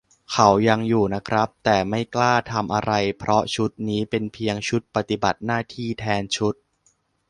[0.31, 6.53] เขายังอยู่นะครับ แต่ไม่กล้าทำอะไร เพราะชุดนี้เป็นเพียง ชุดปฏิบัติหน้าที่แทนชุด